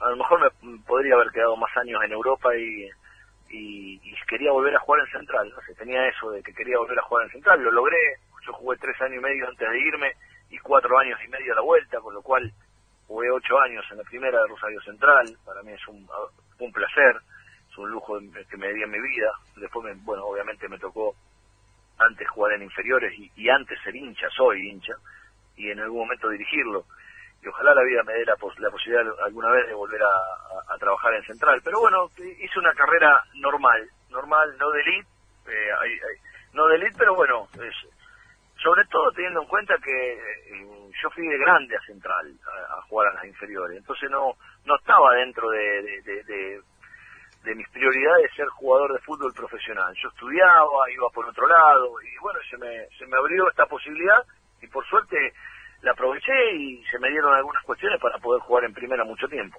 [0.00, 2.88] a lo mejor me podría haber quedado más años en Europa y,
[3.50, 6.78] y, y quería volver a jugar en Central, no sé, tenía eso de que quería
[6.78, 7.98] volver a jugar en Central, lo logré,
[8.46, 10.12] yo jugué tres años y medio antes de irme,
[10.50, 12.52] y cuatro años y medio a la vuelta, con lo cual
[13.06, 16.06] jugué ocho años en la primera de Rosario Central, para mí es un,
[16.58, 17.16] un placer,
[17.70, 21.14] es un lujo que me di en mi vida, después, me, bueno, obviamente me tocó
[22.02, 24.94] antes jugar en inferiores y, y, antes ser hincha, soy hincha,
[25.56, 26.84] y en algún momento dirigirlo,
[27.42, 30.78] y ojalá la vida me dé la, pos la posibilidad alguna vez de volver a,
[30.78, 35.08] trabajar en Central, pero bueno, hice una carrera normal, normal, no de elite,
[35.46, 35.90] eh, hay,
[36.54, 37.48] no de pero bueno,
[38.56, 42.32] sobre todo teniendo en cuenta que eh, yo fui de grande a Central
[42.70, 44.32] a, jugar a las inferiores, entonces no
[44.64, 46.60] no estaba dentro de, de, de, de,
[47.44, 49.92] de mis prioridades ser jugador de fútbol profesional.
[50.00, 54.22] Yo estudiaba, iba por otro lado y bueno, se me, se me abrió esta posibilidad
[54.60, 55.16] y por suerte
[55.82, 59.58] la aproveché y se me dieron algunas cuestiones para poder jugar en primera mucho tiempo.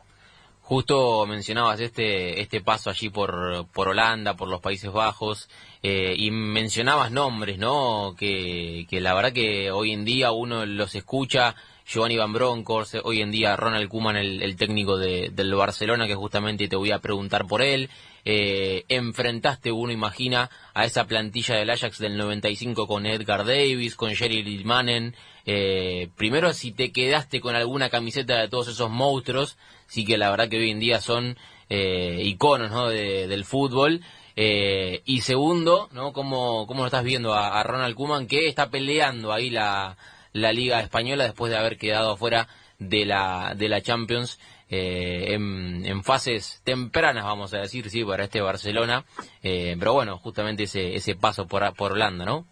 [0.61, 5.49] Justo mencionabas este este paso allí por por Holanda, por los Países Bajos,
[5.81, 8.15] eh, y mencionabas nombres, ¿no?
[8.17, 13.21] Que, que la verdad que hoy en día uno los escucha Giovanni Van Bronckhorst, hoy
[13.21, 17.45] en día Ronald Koeman, el, técnico de, del Barcelona, que justamente te voy a preguntar
[17.45, 17.89] por él.
[18.25, 24.15] Eh, enfrentaste, uno imagina, a esa plantilla del Ajax del 95 con Edgar Davis, con
[24.15, 25.15] Jerry Lilmanen.
[25.45, 30.31] Eh, primero, si te quedaste con alguna camiseta de todos esos monstruos, sí que la
[30.31, 31.37] verdad que hoy en día son
[31.69, 32.87] eh, iconos ¿no?
[32.87, 34.01] del fútbol.
[34.35, 36.11] Eh, y segundo, ¿no?
[36.11, 39.95] ¿Cómo, ¿Cómo lo estás viendo a, Ronald Koeman que está peleando ahí la,
[40.33, 42.47] la Liga Española después de haber quedado afuera
[42.79, 48.41] de la, de la Champions eh, en, fases tempranas, vamos a decir, sí, para este
[48.41, 49.05] Barcelona.
[49.41, 52.45] Eh, pero bueno, justamente ese, ese paso por, por Holanda, ¿no?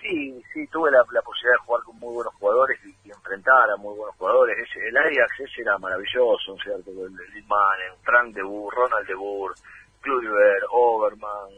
[0.00, 3.94] Sí, sí, tuve la, posibilidad de jugar con muy buenos jugadores y, enfrentar a muy
[3.96, 4.56] buenos jugadores.
[4.74, 6.90] el Ajax ese era maravilloso, ¿cierto?
[6.90, 9.52] El, Lidman, Frank de Boer, Ronald de Boer,
[10.00, 11.50] Kluivert, Overman,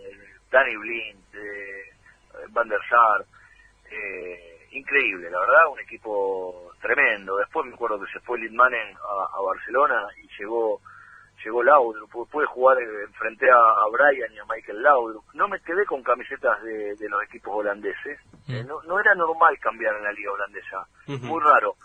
[0.50, 3.24] Danny Blind, eh, Van der Sar.
[3.90, 7.36] Eh, increíble, la verdad, un equipo tremendo.
[7.36, 10.80] Después me acuerdo que se fue Lidmanen a, a Barcelona y llegó
[11.44, 15.24] llegó Laudrup, pude jugar, eh, enfrenté a, Brian y a Michael Laudrup.
[15.34, 18.18] No me quedé con camisetas de, de los equipos holandeses.
[18.48, 20.86] Eh, no, no era normal cambiar en la liga holandesa.
[21.06, 21.76] Muy raro.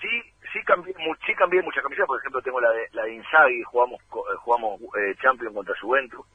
[0.00, 0.08] Sí,
[0.52, 0.94] sí cambié,
[1.26, 2.06] sí cambié muchas camisetas.
[2.08, 6.26] Por ejemplo, tengo la de, la de Inzaghi, jugamos, eh, jugamos eh, Champions contra Juventus.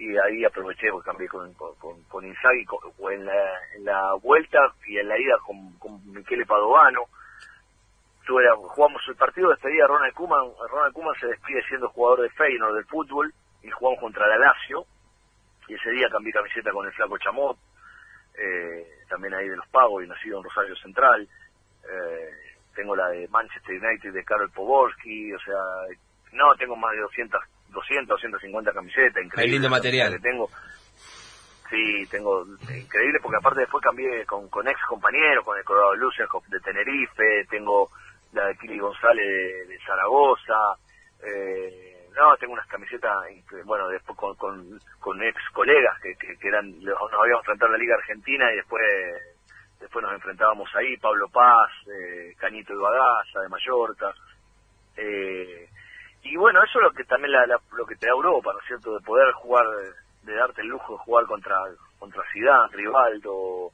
[0.00, 2.64] Y ahí aproveché, porque cambié con, con, con Inzaghi
[3.12, 7.04] en, la, vuelta y en la ida con, con Michele Padovano.
[8.26, 12.30] Jugamos el partido de despedida a Ronald Koeman, Ronald Koeman se despide siendo jugador de
[12.30, 14.86] Feyenoord del fútbol y jugamos contra la Lazio.
[15.68, 17.58] Y ese día cambié camiseta con el flaco Chamot,
[18.38, 21.28] eh, también ahí de los pagos y nacido en Rosario Central,
[21.84, 22.30] eh,
[22.74, 25.60] tengo la de Manchester United de Karol Poborski, o sea,
[26.32, 29.42] no, tengo más de 200, 200, 250 camisetas, increíble.
[29.42, 30.12] Hay lindo material.
[30.12, 30.48] Que tengo.
[31.70, 36.26] Sí, tengo increíble porque aparte después cambié con, con ex compañeros, con el Colorado Lucian
[36.48, 37.90] de Tenerife, tengo
[38.32, 40.74] la de Kili González de, Zaragoza,
[41.22, 43.12] eh, no, tengo unas camisetas,
[43.64, 44.34] bueno, después con,
[44.98, 48.82] con, ex colegas que, que, eran, nos habíamos enfrentado en la Liga Argentina y después
[49.80, 54.12] después nos enfrentábamos ahí, Pablo Paz, eh, Cañito Ibagaza de Mallorca,
[54.96, 55.69] eh,
[56.22, 57.32] y bueno, eso es lo que también
[57.72, 59.64] lo que te da Europa, ¿no es cierto?, de poder jugar,
[60.22, 61.56] de darte el lujo de jugar contra
[61.98, 63.72] contra Zidane, Rivaldo,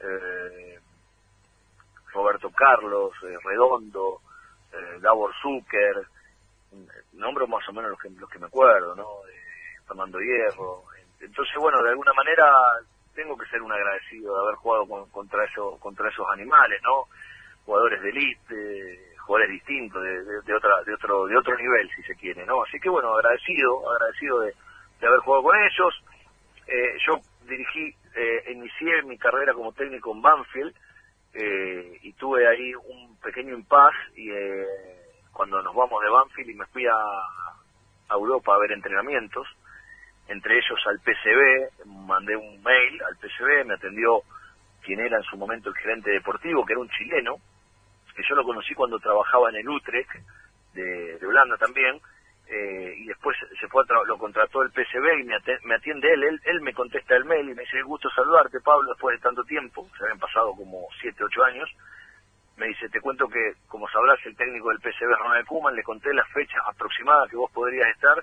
[0.00, 0.78] eh,
[2.12, 4.20] Roberto Carlos, eh, Redondo,
[4.72, 6.04] eh, Davor Zucker,
[7.12, 9.06] nombro más o menos los que, los que me acuerdo, ¿no?
[9.86, 10.84] Fernando Hierro.
[11.20, 12.52] Entonces, bueno, de alguna manera
[13.14, 17.04] tengo que ser un agradecido de haber jugado contra, esos, contra esos animales, ¿no?
[17.64, 22.16] Jugadores de élite, jugadores distintos, de, de, otra, de, otro, de otro nivel, si se
[22.16, 22.64] quiere, ¿no?
[22.64, 24.54] Así que, bueno, agradecido, agradecido de,
[25.06, 26.04] haber jugado con ellos.
[26.66, 30.74] Eh, yo dirigí, eh, inicié mi carrera como técnico en Banfield,
[31.32, 34.66] eh, y tuve ahí un pequeño impas y eh,
[35.32, 36.96] cuando nos vamos de Banfield y me fui a,
[38.12, 39.46] Europa a ver entrenamientos,
[40.26, 44.22] entre ellos al PCB, mandé un mail al PCB, me atendió
[44.82, 47.36] quien era en su momento el gerente deportivo, que era un chileno,
[48.14, 50.10] que yo lo conocí cuando trabajaba en el Utrecht
[50.74, 52.00] de, de Holanda también,
[52.50, 56.74] eh, y después se fue lo contrató el PCB y me, atiende él, él, me
[56.74, 60.18] contesta el mail y me dice, gusto saludarte Pablo después de tanto tiempo, se habían
[60.18, 61.70] pasado como 7, 8 años,
[62.56, 66.12] me dice, te cuento que como sabrás el técnico del PCB Ronald Kuman, le conté
[66.12, 68.22] las fechas aproximadas que vos podrías estar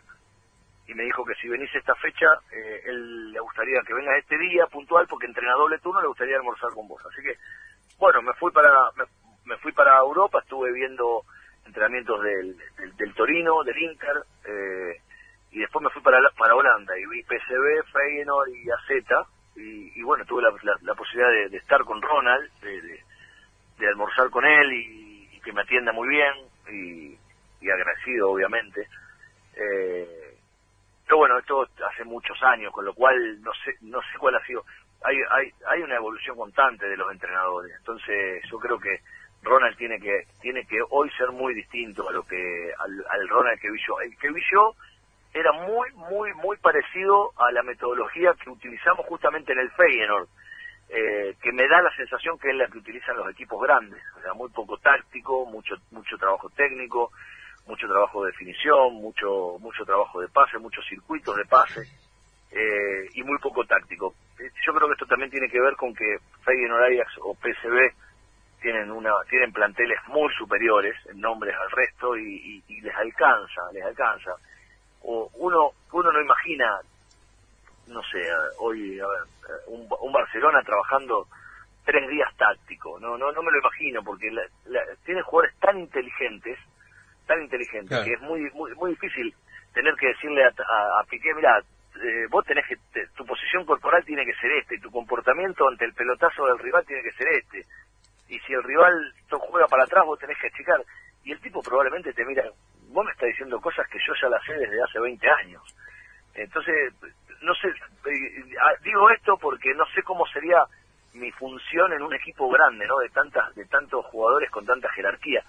[0.88, 4.38] y me dijo que si venís esta fecha, eh, él le gustaría que vengas este
[4.38, 7.02] día puntual porque entrena doble turno, le gustaría almorzar con vos.
[7.06, 7.36] Así que,
[7.98, 9.04] bueno, me fui para, me
[9.58, 11.24] fui para Europa, estuve viendo
[11.66, 12.58] entrenamientos del,
[12.98, 15.02] del, Torino, del Inter, eh,
[15.52, 20.24] y después me fui para, para Holanda y vi PSV, Feyenoord y AZ, y, bueno,
[20.26, 23.04] tuve la, la, posibilidad de, estar con Ronald, de,
[23.80, 26.34] de, almorzar con él y, que me atienda muy bien,
[26.70, 27.18] y,
[27.62, 28.86] y agradecido obviamente.
[29.56, 30.38] Eh,
[31.06, 34.46] pero bueno, esto hace muchos años, con lo cual no sé, no sé cuál ha
[34.46, 34.64] sido.
[35.04, 39.00] Hay, hay, hay una evolución constante de los entrenadores, entonces yo creo que
[39.44, 43.72] Ronald tiene que tiene que hoy ser muy distinto a lo que al, Ronald que
[43.72, 44.00] vi yo.
[44.02, 44.74] El que vi yo
[45.34, 50.28] era muy muy muy parecido a la metodología que utilizamos justamente en el Feyenoord,
[50.90, 54.22] eh, que me da la sensación que es la que utilizan los equipos grandes, o
[54.22, 57.12] sea, muy poco táctico, mucho mucho trabajo técnico,
[57.68, 61.82] mucho trabajo de definición, mucho mucho trabajo de pase, muchos circuitos de pase
[62.52, 64.14] eh, y muy poco táctico.
[64.40, 68.07] Eh, yo creo que esto también tiene que ver con que Feyenoord Ajax o PSV
[68.68, 74.32] tienen una tienen planteles muy superiores en nombres al resto y, les alcanza les alcanza
[75.04, 76.80] o uno uno no imagina
[77.88, 78.22] no sé
[78.60, 79.22] hoy a ver,
[79.68, 81.28] un, Barcelona trabajando
[81.88, 83.00] tres días táctico.
[83.00, 84.44] No, no, no me lo imagino, porque la,
[85.06, 86.60] tiene jugadores tan inteligentes,
[87.26, 89.34] tan inteligentes, que es muy, muy, muy difícil
[89.74, 91.60] tener que decirle a, a, Piqué, mira,
[92.04, 92.76] eh, vos tenés que,
[93.16, 96.86] tu posición corporal tiene que ser este, y tu comportamiento ante el pelotazo del rival
[96.86, 97.66] tiene que ser este.
[98.30, 100.82] Y si el rival juega para atrás, vos tenés que achicar.
[101.24, 102.44] Y el tipo probablemente te mira,
[102.90, 105.62] vos me estás diciendo cosas que yo ya las sé desde hace 20 años.
[106.34, 106.94] Entonces,
[107.42, 110.64] no sé, eh, ah, digo esto porque no sé cómo sería
[111.14, 112.98] mi función en un equipo grande, ¿no?
[113.00, 115.44] De tantas, de tantos jugadores con tanta jerarquía,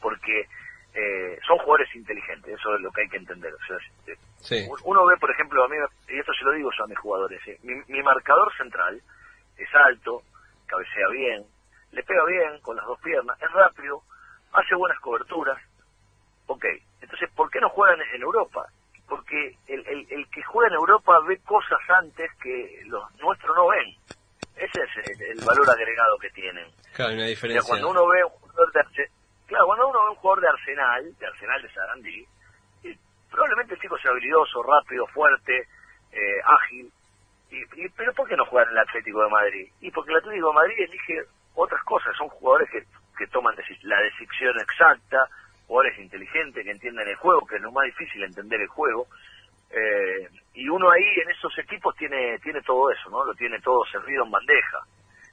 [0.00, 0.46] porque
[0.94, 3.52] eh, son jugadores inteligentes, eso es lo que hay que entender.
[3.52, 5.76] O sea, Uno ve, por ejemplo, a mí,
[6.08, 7.58] y esto se lo digo yo a mis jugadores, ¿eh?
[7.62, 9.00] mi, marcador central
[9.56, 10.22] es alto,
[10.66, 11.44] cabecea bien,
[12.08, 14.02] pega bien con las dos piernas, es rápido,
[14.52, 15.58] hace buenas coberturas.
[16.46, 16.64] Ok,
[17.02, 18.66] entonces, ¿por qué no juegan en Europa?
[19.06, 23.68] Porque el, el, el que juega en Europa ve cosas antes que los nuestros no
[23.68, 23.94] ven.
[24.56, 26.66] Ese es el, valor agregado que tienen.
[26.94, 27.62] Claro, una diferencia.
[27.68, 29.10] cuando uno ve un jugador de
[29.46, 32.26] claro, cuando uno ve un jugador de Arsenal, de Arsenal de Sarandí,
[33.30, 35.68] probablemente el chico sea habilidoso, rápido, fuerte,
[36.12, 36.90] eh, ágil.
[37.50, 39.68] Y, pero ¿por qué no juega en el Atlético de Madrid?
[39.80, 41.24] Y porque el Atlético de Madrid elige
[41.58, 42.84] otras cosas, son jugadores que,
[43.16, 45.28] que toman la decisión exacta,
[45.66, 49.06] jugadores inteligentes que entienden el juego, que es lo más difícil entender el juego.
[49.70, 53.24] Eh, y uno ahí en esos equipos tiene tiene todo eso, ¿no?
[53.24, 54.78] Lo tiene todo servido en bandeja.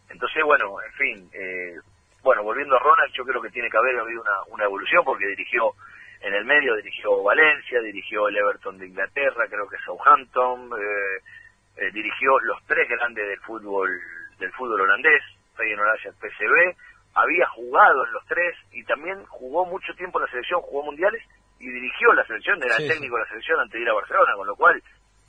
[0.09, 1.75] Entonces, bueno, en fin, eh,
[2.21, 5.71] bueno, volviendo a Ronald, yo creo que tiene que haber habido una, evolución porque dirigió
[6.21, 11.21] en el medio, dirigió Valencia, dirigió el Everton de Inglaterra, creo que Southampton, eh,
[11.77, 13.89] eh dirigió los tres grandes del fútbol
[14.39, 15.23] del fútbol holandés,
[15.55, 16.75] Feyenoord, Ajax, PSV,
[17.15, 21.23] había jugado en los tres y también jugó mucho tiempo en la selección, jugó mundiales
[21.59, 24.33] y dirigió la selección, era el técnico de la selección antes de ir a Barcelona,
[24.35, 24.83] con lo cual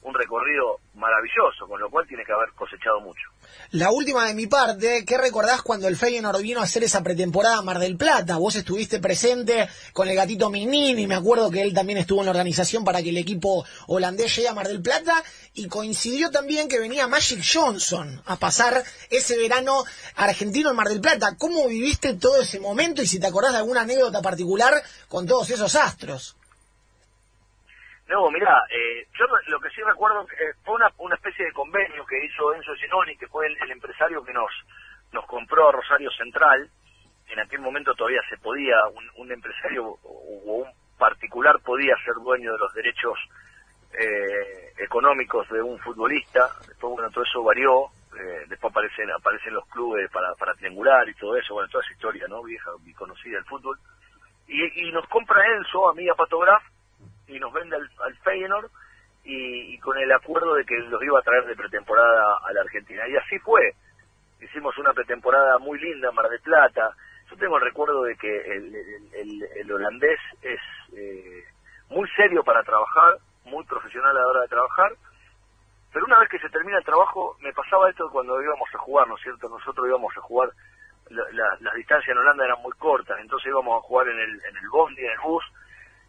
[0.07, 3.29] un recorrido maravilloso, con lo cual tiene que haber cosechado mucho.
[3.73, 7.59] La última de mi parte, ¿qué recordás cuando el Feyenoord vino a hacer esa pretemporada
[7.59, 8.37] a Mar del Plata?
[8.37, 12.31] Vos estuviste presente con el gatito Minini, me acuerdo que él también estuvo en la
[12.31, 16.79] organización para que el equipo holandés llegue a Mar del Plata, y coincidió también que
[16.79, 21.35] venía Magic Johnson a pasar ese verano argentino en Mar del Plata.
[21.37, 24.73] ¿Cómo viviste todo ese momento y si te acordás de alguna anécdota particular
[25.09, 26.37] con todos esos astros?
[28.09, 32.07] No, mira, eh, yo lo que sí recuerdo eh, fue una, una especie de convenio
[32.07, 34.51] que hizo Enzo Ginoni, que fue el, empresario que nos,
[35.13, 36.71] nos compró a Rosario Central.
[37.29, 38.77] En aquel momento todavía se podía,
[39.17, 43.19] un, empresario o, un particular podía ser dueño de los derechos
[43.99, 46.49] eh, económicos de un futbolista.
[46.69, 47.87] Después, bueno, todo eso varió.
[48.17, 51.55] Eh, después aparecen aparecen los clubes para, para triangular y todo eso.
[51.55, 52.45] Bueno, toda esa historia, ¿no?
[52.45, 53.77] Vieja y conocida del fútbol.
[54.47, 56.63] Y, y nos compra Enzo, a mí, a Patograf,
[57.29, 58.71] y nos vende al, al Feyenoord
[59.25, 63.07] y, con el acuerdo de que los iba a traer de pretemporada a la Argentina.
[63.09, 63.75] Y así fue.
[64.41, 66.91] Hicimos una pretemporada muy linda Mar del Plata.
[67.31, 70.61] Yo tengo el recuerdo de que el, el, holandés es
[70.97, 71.43] eh,
[71.89, 74.93] muy serio para trabajar, muy profesional a la hora de trabajar,
[75.93, 79.09] pero una vez que se termina el trabajo, me pasaba esto cuando íbamos a jugar,
[79.09, 79.49] ¿no es cierto?
[79.49, 80.51] Nosotros íbamos a jugar,
[81.09, 84.69] las distancias en Holanda eran muy cortas, entonces íbamos a jugar en el, en el
[84.71, 85.45] bondi, en el bus,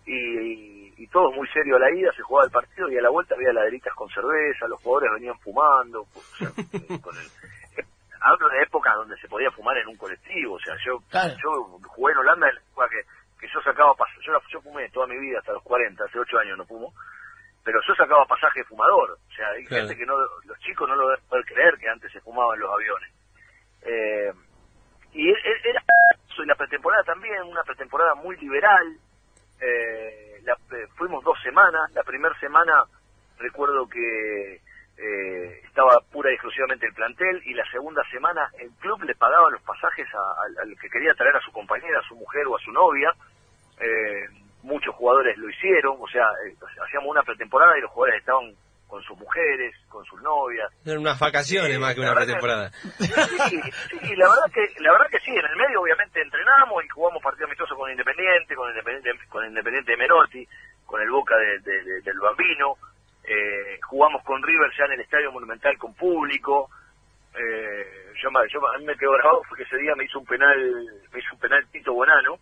[0.06, 0.77] y,
[1.08, 3.54] todo muy serio a la ida, se jugaba el partido y a la vuelta había
[3.54, 6.06] laderitas con cerveza, los jugadores venían fumando,
[7.02, 7.30] con el,
[8.20, 10.98] hablo de épocas donde se podía fumar en un colectivo, o sea, yo
[11.38, 12.48] yo jugué en Holanda
[12.90, 13.02] que,
[13.40, 13.94] que yo sacaba
[14.26, 16.92] yo, yo fumé toda mi vida hasta los 40, hace 8 años no fumo,
[17.64, 20.96] pero yo sacaba pasaje de fumador, o sea, hay gente que no, los chicos no
[20.96, 23.14] lo poder creer que antes se fumaba en los aviones.
[23.84, 24.34] Eh,
[25.14, 25.84] y e, e, era,
[26.38, 28.98] y la pretemporada también, una pretemporada muy liberal,
[29.60, 32.84] eh, la, eh, fuimos dos semanas, la primera semana
[33.38, 34.56] recuerdo que
[34.98, 39.52] eh, estaba pura y exclusivamente el plantel y la segunda semana el club le pagaba
[39.52, 40.08] los pasajes
[40.58, 43.14] al que quería traer a su compañera, a su mujer o a su novia.
[43.80, 44.26] Eh,
[44.64, 46.26] muchos jugadores lo hicieron, o sea,
[46.84, 48.52] hacíamos una pretemporada y los jugadores estaban
[48.88, 50.72] con sus mujeres, con sus novias.
[50.86, 52.72] Eran unas vacaciones más que una pretemporada.
[52.72, 53.62] sí,
[54.02, 57.22] sí, la verdad que la verdad que sí, en el medio obviamente entrenamos y jugamos
[57.22, 60.48] partido amistoso con Independiente, con Independiente con Independiente de Menotti,
[60.86, 62.76] con el Boca de, del Bambino,
[63.24, 66.70] eh, jugamos con River ya en el Estadio Monumental con público.
[67.36, 70.58] Eh, yo, yo, a mí me quedó grabado porque ese día me hizo un penal,
[71.12, 72.40] me hizo un penal Tito Bonano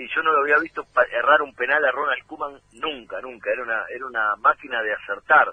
[0.00, 3.52] y yo no lo había visto errar un penal a Ronald Koeman nunca, nunca.
[3.52, 5.52] Era una, era una máquina de acertar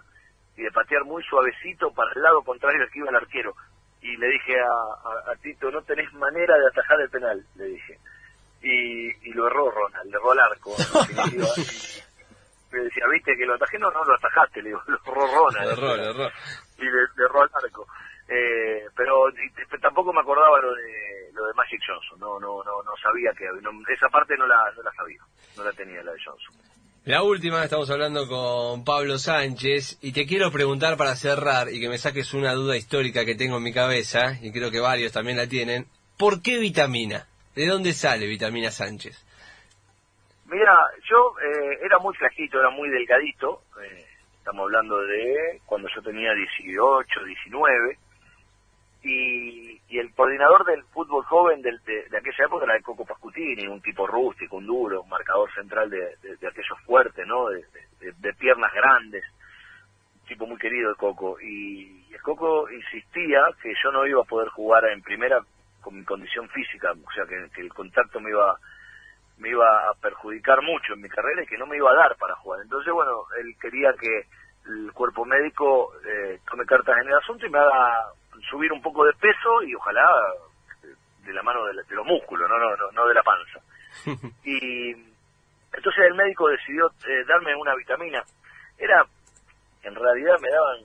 [0.55, 3.53] y de patear muy suavecito para el lado contrario al que iba el arquero.
[4.01, 7.99] Y le dije a, Tito, no tenés manera de atajar el penal, le dije.
[8.61, 10.73] Y, lo erró Ronald, le erró al arco.
[12.71, 15.65] me decía, viste que lo atajé, no, no lo atajaste, le digo, lo erró Ronald.
[15.65, 16.31] Lo erró, lo erró.
[16.77, 17.85] Y le, erró al arco.
[18.29, 19.25] Eh, pero
[19.81, 23.45] tampoco me acordaba lo de lo de Magic Johnson, no no no no sabía que
[23.61, 25.21] no- esa parte no la no la sabía,
[25.55, 26.53] no la tenía la de Johnson.
[27.05, 31.87] La última, estamos hablando con Pablo Sánchez y te quiero preguntar para cerrar y que
[31.87, 35.37] me saques una duda histórica que tengo en mi cabeza y creo que varios también
[35.37, 35.85] la tienen.
[36.17, 37.25] ¿Por qué vitamina?
[37.55, 39.23] ¿De dónde sale vitamina Sánchez?
[40.47, 40.75] Mira,
[41.09, 44.05] yo eh, era muy flajito, era muy delgadito, eh,
[44.39, 47.97] estamos hablando de cuando yo tenía 18, 19,
[49.07, 53.05] y, y el coordinador del fútbol joven del- de, de aquella época era el Coco
[53.05, 57.47] Pascutini, un tipo rústico, un duro, un marcador central de, de- aquellos fuertes, ¿no?
[57.49, 57.63] De,
[58.33, 59.23] piernas grandes,
[60.21, 64.21] un tipo muy querido el Coco, y, y el Coco insistía que yo no iba
[64.21, 65.39] a poder jugar en primera
[65.81, 68.57] con mi condición física, o sea, que, que el contacto me iba
[69.39, 72.15] me iba a perjudicar mucho en mi carrera y que no me iba a dar
[72.17, 72.59] para jugar.
[72.63, 74.23] Entonces, bueno, él quería que
[74.65, 78.05] el cuerpo médico eh, tome cartas en el asunto y me haga
[78.49, 80.03] subir un poco de peso y ojalá
[80.83, 80.87] eh,
[81.25, 83.59] de la mano de, la- de los músculos, no, no, no, no de la panza.
[84.43, 84.91] Y
[85.73, 88.23] entonces el médico decidió eh, darme una vitamina.
[88.77, 89.05] Era,
[89.83, 90.77] en realidad me daban,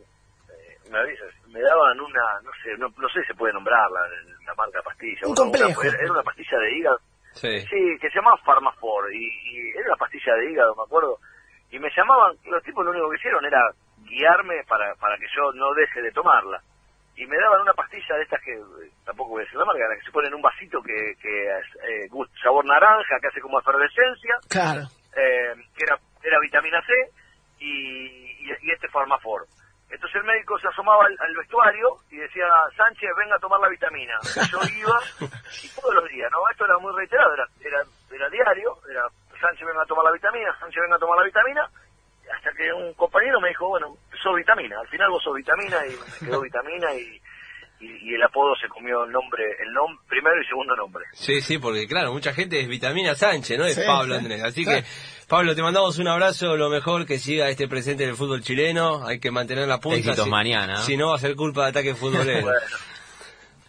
[0.50, 4.00] eh, me, me daban una, no sé, no, no sé si se puede nombrarla,
[4.46, 5.26] la marca pastilla.
[5.26, 5.80] Un Una- complejo.
[5.80, 6.98] una- era una pastilla de hígado
[7.34, 7.60] Sí.
[7.62, 11.16] Sí, que se llamaba Pharmafor y, y era una pastilla de hígado, me acuerdo.
[11.70, 13.58] Y me llamaban, los tipos lo único que hicieron era
[14.04, 16.60] guiarme para, para que yo no deje de tomarla.
[17.16, 19.86] Y me daban una pastilla de estas que, eh, tampoco voy a decir la marca,
[19.88, 22.08] la que se pone en un vasito que, que es eh,
[22.42, 24.80] sabor naranja, que hace como efervescencia, Claro.
[25.16, 26.92] eh, que era, era vitamina C
[27.58, 29.46] y, y, y este Pharmafor.
[29.90, 32.46] Entonces el médico se asomaba al, al vestuario y decía,
[32.76, 34.14] Sánchez, venga a tomar la vitamina.
[34.24, 34.98] Y yo iba
[35.62, 36.38] y todos los días, ¿no?
[36.50, 39.02] Esto era muy reiterado, era, era, era diario, era
[39.38, 41.68] Sánchez, venga a tomar la vitamina, Sánchez, venga a tomar la vitamina,
[42.36, 45.90] hasta que un compañero me dijo, bueno, sos vitamina, al final vos sos vitamina y
[45.90, 47.20] me quedó vitamina y,
[47.80, 51.04] y, y el apodo se comió el nombre, el nombre, primero y segundo nombre.
[51.12, 54.20] Sí, sí, porque claro, mucha gente es vitamina Sánchez, no es Sí, Pablo sí.
[54.20, 54.42] Andrés.
[54.42, 54.82] Así Claro.
[54.82, 54.86] que,
[55.28, 59.06] Pablo, te mandamos un abrazo, lo mejor que siga este presente del fútbol chileno.
[59.06, 59.96] Hay que mantener la punta.
[59.98, 60.76] Éxitos si, mañana.
[60.76, 62.42] Si no, va a ser culpa de ataque futbolero.
[62.42, 62.60] Bueno.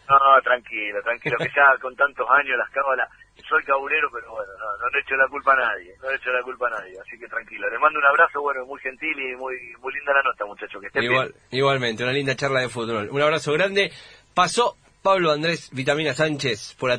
[0.09, 3.09] No, tranquilo, tranquilo, que ya con tantos años las cábalas,
[3.53, 6.31] soy cabulero, pero bueno, no, no le echo la culpa a nadie, no le echo
[6.31, 7.69] la culpa a nadie, así que tranquilo.
[7.69, 10.87] Les mando un abrazo, bueno, muy gentil y muy muy linda la nota, muchachos, que
[10.87, 11.59] estén Igual, bien.
[11.61, 13.09] igualmente, una linda charla de fútbol.
[13.11, 13.91] Un abrazo grande.
[14.33, 16.89] Pasó Pablo Andrés Vitamina Sánchez por